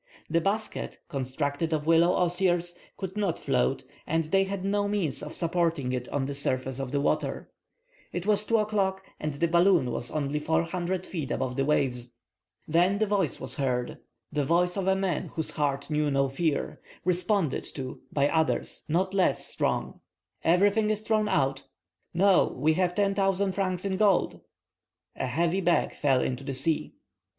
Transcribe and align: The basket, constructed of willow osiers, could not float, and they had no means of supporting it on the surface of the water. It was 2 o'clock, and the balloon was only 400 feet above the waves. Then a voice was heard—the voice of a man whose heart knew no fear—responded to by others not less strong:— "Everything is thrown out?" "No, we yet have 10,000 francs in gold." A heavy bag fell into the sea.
The 0.31 0.41
basket, 0.41 0.97
constructed 1.09 1.73
of 1.73 1.85
willow 1.85 2.09
osiers, 2.15 2.75
could 2.97 3.15
not 3.15 3.37
float, 3.37 3.83
and 4.07 4.23
they 4.23 4.45
had 4.45 4.65
no 4.65 4.87
means 4.87 5.21
of 5.21 5.35
supporting 5.35 5.93
it 5.93 6.09
on 6.09 6.25
the 6.25 6.33
surface 6.33 6.79
of 6.79 6.91
the 6.91 6.99
water. 6.99 7.51
It 8.11 8.25
was 8.25 8.43
2 8.45 8.57
o'clock, 8.57 9.03
and 9.19 9.35
the 9.35 9.47
balloon 9.47 9.91
was 9.91 10.09
only 10.09 10.39
400 10.39 11.05
feet 11.05 11.29
above 11.29 11.55
the 11.55 11.65
waves. 11.65 12.13
Then 12.67 12.99
a 12.99 13.05
voice 13.05 13.39
was 13.39 13.57
heard—the 13.57 14.43
voice 14.43 14.75
of 14.75 14.87
a 14.87 14.95
man 14.95 15.27
whose 15.35 15.51
heart 15.51 15.91
knew 15.91 16.09
no 16.09 16.29
fear—responded 16.29 17.65
to 17.75 18.01
by 18.11 18.27
others 18.27 18.83
not 18.87 19.13
less 19.13 19.45
strong:— 19.45 20.01
"Everything 20.43 20.89
is 20.89 21.01
thrown 21.01 21.29
out?" 21.29 21.65
"No, 22.11 22.47
we 22.57 22.71
yet 22.71 22.77
have 22.77 22.95
10,000 22.95 23.51
francs 23.51 23.85
in 23.85 23.97
gold." 23.97 24.41
A 25.15 25.27
heavy 25.27 25.61
bag 25.61 25.93
fell 25.95 26.23
into 26.23 26.43
the 26.43 26.55
sea. 26.55 26.95